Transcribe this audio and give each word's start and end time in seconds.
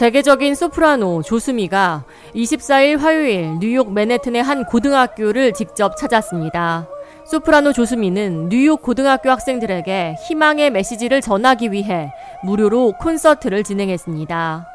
세계적인 0.00 0.54
소프라노 0.54 1.20
조수미가 1.20 2.06
24일 2.34 2.96
화요일 2.96 3.58
뉴욕 3.60 3.92
맨해튼의 3.92 4.42
한 4.42 4.64
고등학교를 4.64 5.52
직접 5.52 5.94
찾았습니다. 5.98 6.88
소프라노 7.26 7.74
조수미는 7.74 8.48
뉴욕 8.48 8.80
고등학교 8.80 9.28
학생들에게 9.28 10.14
희망의 10.26 10.70
메시지를 10.70 11.20
전하기 11.20 11.72
위해 11.72 12.10
무료로 12.44 12.92
콘서트를 12.92 13.62
진행했습니다. 13.62 14.66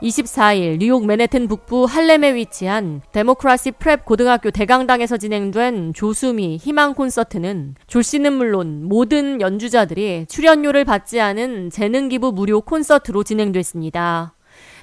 24일 0.00 0.78
뉴욕 0.78 1.04
맨해튼 1.04 1.46
북부 1.46 1.84
할렘에 1.84 2.34
위치한 2.34 3.02
데모크라시 3.12 3.72
프랩 3.72 4.06
고등학교 4.06 4.50
대강당에서 4.50 5.18
진행된 5.18 5.92
조수미 5.92 6.56
희망 6.56 6.94
콘서트는 6.94 7.74
조 7.86 8.00
씨는 8.00 8.32
물론 8.32 8.88
모든 8.88 9.42
연주자들이 9.42 10.24
출연료를 10.26 10.86
받지 10.86 11.20
않은 11.20 11.68
재능 11.68 12.08
기부 12.08 12.32
무료 12.32 12.62
콘서트로 12.62 13.24
진행됐습니다. 13.24 14.36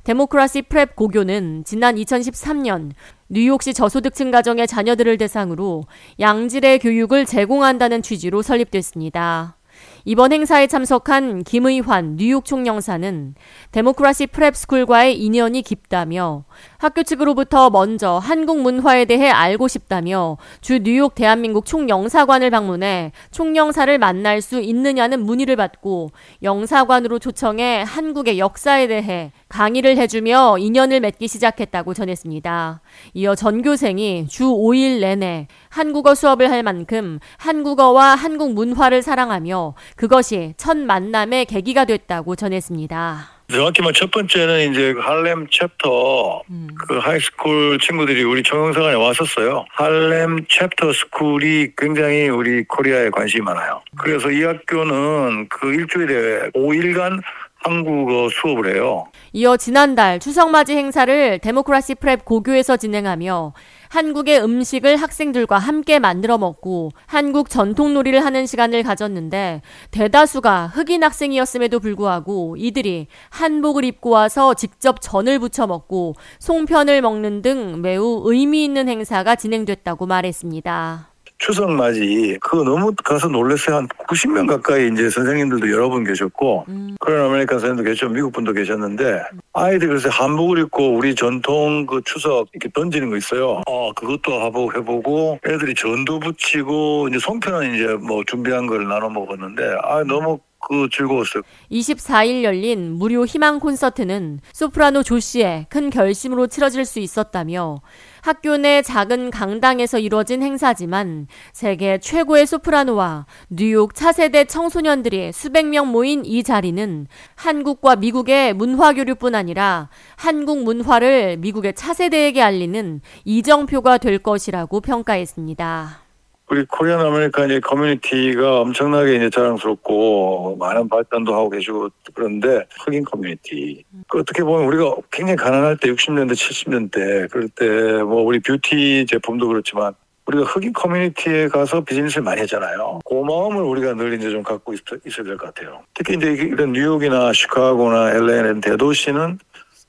Democracy 0.07 0.61
Prep 0.61 0.95
고교는 0.95 1.65
지난 1.65 1.95
2013년 1.95 2.91
뉴욕시 3.27 3.73
저소득층 3.73 4.31
가정의 4.31 4.65
자녀들을 4.65 5.17
대상으로 5.17 5.83
양질의 6.21 6.79
교육을 6.79 7.25
제공한다는 7.25 8.01
취지로 8.01 8.41
설립됐습니다. 8.41 9.57
이번 10.05 10.31
행사에 10.31 10.67
참석한 10.67 11.43
김의환 11.43 12.15
뉴욕 12.15 12.45
총영사는 12.45 13.35
Democracy 13.73 14.27
Prep 14.27 14.53
School과의 14.53 15.19
인연이 15.19 15.61
깊다며 15.61 16.45
학교 16.77 17.01
측으로부터 17.01 17.71
먼저 17.71 18.19
한국 18.19 18.61
문화에 18.61 19.05
대해 19.05 19.29
알고 19.29 19.67
싶다며 19.67 20.37
주 20.61 20.79
뉴욕 20.83 21.15
대한민국 21.15 21.65
총영사관을 21.65 22.51
방문해 22.51 23.11
총영사를 23.31 23.97
만날 23.97 24.41
수 24.41 24.61
있느냐는 24.61 25.25
문의를 25.25 25.55
받고 25.55 26.11
영사관으로 26.43 27.17
초청해 27.17 27.83
한국의 27.87 28.37
역사에 28.37 28.87
대해 28.87 29.31
강의를 29.49 29.97
해주며 29.97 30.57
인연을 30.59 30.99
맺기 30.99 31.27
시작했다고 31.27 31.95
전했습니다. 31.95 32.81
이어 33.15 33.33
전교생이 33.33 34.27
주 34.27 34.45
5일 34.45 34.99
내내 34.99 35.47
한국어 35.69 36.13
수업을 36.13 36.51
할 36.51 36.61
만큼 36.61 37.19
한국어와 37.37 38.15
한국 38.15 38.53
문화를 38.53 39.01
사랑하며 39.01 39.73
그것이 39.95 40.53
첫 40.57 40.77
만남의 40.77 41.45
계기가 41.45 41.85
됐다고 41.85 42.35
전했습니다. 42.35 43.36
정확히 43.49 43.81
말 43.81 43.94
첫 43.94 44.11
번째는 44.11 44.71
이제 44.71 44.93
할렘 44.99 45.47
챕터 45.47 46.41
음. 46.49 46.67
그 46.87 46.97
high 46.97 47.30
school 47.30 47.79
친구들이 47.79 48.23
우리 48.23 48.43
총영사관에 48.43 48.95
왔었어요. 48.95 49.65
할렘 49.71 50.45
charter 50.49 50.91
school이 50.91 51.71
굉장히 51.77 52.27
우리 52.27 52.65
코리아에 52.65 53.09
관심이 53.09 53.41
많아요. 53.43 53.81
그래서 53.97 54.29
이 54.31 54.43
학교는 54.43 55.47
그 55.47 55.73
일주일에 55.73 56.49
5일간 56.49 57.21
한국어 57.67 58.29
수업을 58.29 58.73
해요. 58.73 59.05
이어 59.33 59.57
지난달 59.57 60.19
추석맞이 60.19 60.75
행사를 60.75 61.39
Democracy 61.39 61.95
Prep 61.95 62.25
고교에서 62.25 62.77
진행하며 62.77 63.53
한국의 63.89 64.43
음식을 64.43 64.97
학생들과 64.97 65.57
함께 65.57 65.99
만들어 65.99 66.37
먹고 66.37 66.91
한국 67.05 67.49
전통 67.49 67.93
놀이를 67.93 68.23
하는 68.25 68.45
시간을 68.45 68.83
가졌는데 68.83 69.61
대다수가 69.91 70.67
흑인 70.67 71.03
학생이었음에도 71.03 71.79
불구하고 71.79 72.55
이들이 72.57 73.07
한복을 73.29 73.85
입고 73.85 74.09
와서 74.09 74.53
직접 74.53 75.01
전을 75.01 75.39
부쳐 75.39 75.67
먹고 75.67 76.15
송편을 76.39 77.01
먹는 77.01 77.41
등 77.41 77.81
매우 77.81 78.23
의미 78.25 78.63
있는 78.63 78.89
행사가 78.89 79.35
진행됐다고 79.35 80.05
말했습니다. 80.05 81.16
추석 81.39 81.71
맞이 81.71 82.37
그거 82.41 82.63
너무 82.63 82.93
가서 83.03 83.27
놀랐어요. 83.27 83.77
한 83.77 83.87
90명 83.87 84.47
가까이 84.47 84.89
이제 84.91 85.09
선생님들도 85.09 85.71
여러 85.71 85.89
분 85.89 86.03
계셨고 86.03 86.65
음. 86.67 86.95
그런 86.99 87.25
American 87.29 87.59
선생님도 87.59 87.83
계셨고 87.89 88.13
미국 88.13 88.31
분도 88.31 88.53
계셨는데 88.53 89.21
아이들 89.53 89.87
그래서 89.89 90.09
한복을 90.09 90.59
입고 90.59 90.95
우리 90.95 91.13
전통 91.15 91.85
그 91.85 92.01
추석 92.05 92.47
이렇게 92.53 92.69
던지는 92.73 93.09
거 93.09 93.17
있어요. 93.17 93.61
어 93.67 93.93
그것도 93.93 94.39
하고 94.41 94.73
해보고 94.73 95.39
애들이 95.45 95.75
전도 95.75 96.19
붙이고 96.19 97.07
이제 97.09 97.19
송편은 97.19 97.75
이제 97.75 97.85
뭐 97.95 98.23
준비한 98.25 98.65
걸 98.67 98.87
나눠 98.87 99.09
먹었는데 99.09 99.77
아 99.83 100.03
너무 100.03 100.39
그 100.59 100.89
즐거웠어요. 100.91 101.43
24일 101.71 102.43
열린 102.43 102.91
무료 102.93 103.25
희망 103.25 103.59
콘서트는 103.59 104.39
소프라노 104.51 105.03
조 105.03 105.19
씨의 105.19 105.67
큰 105.69 105.89
결심으로 105.89 106.47
치러질 106.47 106.85
수 106.85 106.99
있었다며 106.99 107.81
학교 108.21 108.57
내 108.57 108.81
작은 108.81 109.31
강당에서 109.31 109.99
이루어진 109.99 110.41
행사지만 110.43 111.27
세계 111.53 111.99
최고의 111.99 112.47
소프라노와 112.47 113.25
뉴욕 113.49 113.95
차세대 113.95 114.45
청소년들이 114.45 115.31
수백 115.31 115.67
명 115.67 115.91
모인 115.91 116.25
이 116.25 116.43
자리는 116.43 117.07
한국과 117.35 117.95
미국의 117.95 118.53
문화 118.53 118.93
교류뿐 118.93 119.35
아니라 119.35 119.89
한국 120.15 120.63
문화를 120.63 121.37
미국의 121.37 121.75
차세대에게 121.75 122.41
알리는 122.41 123.01
이정표가 123.23 123.99
될 123.99 124.17
것이라고 124.19 124.81
평가했습니다. 124.81 126.06
우리 126.49 126.63
Korean 126.65 127.01
American의 127.01 127.59
community가 127.59 128.61
엄청나게 128.61 129.15
이제 129.15 129.29
자랑스럽고 129.29 130.55
많은 130.57 130.87
발전도 130.87 131.33
하고 131.33 131.49
계시고 131.49 131.89
그런데 132.13 132.65
흑인 132.85 133.03
커뮤니티 133.03 133.83
그 134.07 134.19
어떻게 134.19 134.43
보면 134.43 134.65
우리가 134.67 134.95
굉장히 135.11 135.35
가난할 135.35 135.75
때 135.77 135.91
60년대 135.91 136.31
70년대 136.31 137.29
그럴 137.31 137.49
때 137.49 138.01
뭐 138.03 138.23
우리 138.23 138.39
뷰티 138.39 139.05
제품도 139.09 139.47
그렇지만 139.49 139.93
우리가 140.25 140.45
흑인 140.45 140.71
community에 140.71 141.47
가서 141.49 141.81
비즈니스를 141.81 142.23
많이 142.23 142.41
했잖아요. 142.41 142.99
그 143.05 143.13
마음을 143.13 143.61
우리가 143.63 143.93
늘 143.95 144.13
이제 144.13 144.29
좀 144.29 144.43
갖고 144.43 144.73
있어야 144.73 144.99
될 145.25 145.37
것 145.37 145.53
같아요. 145.53 145.81
특히 145.93 146.15
이제 146.15 146.31
이런 146.31 146.71
뉴욕이나 146.71 147.31
시카고나 147.33 148.11
LA는 148.11 148.61
대도시는 148.61 149.39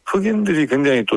흑인들이 0.07 0.67
굉장히 0.67 1.05
또 1.07 1.17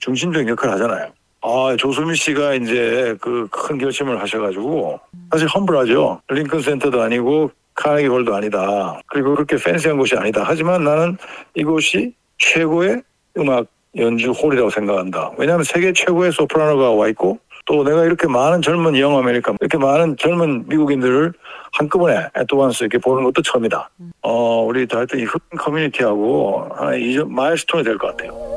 중심적인 0.00 0.48
역할을 0.48 0.74
하잖아요. 0.74 1.12
아, 1.46 1.76
조수미 1.76 2.14
씨가 2.16 2.54
이제 2.54 3.14
그 3.20 3.46
큰 3.50 3.76
결심을 3.78 4.20
하셔가지고 4.20 4.98
사실 5.30 5.46
humble하죠. 5.48 6.22
링컨 6.28 6.60
센터도 6.62 7.02
아니고 7.02 7.50
카네기 7.74 8.08
홀도 8.08 8.34
아니다. 8.34 8.98
그리고 9.08 9.34
그렇게 9.34 9.56
fancy한 9.56 9.98
곳이 9.98 10.16
아니다. 10.16 10.42
하지만 10.46 10.84
나는 10.84 11.16
이곳이 11.54 12.14
최고의 12.38 13.02
음악 13.38 13.66
연주 13.96 14.30
홀이라고 14.30 14.70
생각한다. 14.70 15.32
왜냐하면 15.36 15.64
세계 15.64 15.92
최고의 15.92 16.32
소프라노가 16.32 16.92
와 16.92 17.08
있고 17.08 17.38
또 17.66 17.82
내가 17.84 18.04
이렇게 18.04 18.26
많은 18.26 18.62
젊은 18.62 18.96
young 18.98 19.16
American 19.16 19.54
이렇게 19.60 19.76
많은 19.78 20.16
젊은 20.16 20.64
미국인들을 20.68 21.32
한꺼번에 21.72 22.26
애도반스 22.36 22.84
이렇게 22.84 22.98
보는 22.98 23.24
것도 23.24 23.42
처음이다. 23.42 23.90
어, 24.22 24.62
우리 24.62 24.86
하여튼 24.90 25.18
이 25.18 25.24
흑인 25.24 25.58
커뮤니티하고 25.58 26.68
하나의 26.74 27.24
마일스톤이 27.26 27.84
될 27.84 27.98
것 27.98 28.08
같아요. 28.16 28.53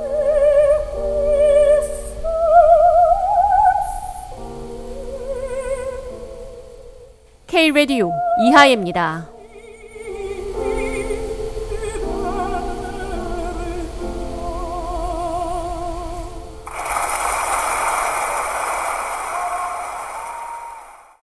K 7.48 7.72
라디오 7.72 8.12
이하예입니다. 8.42 9.37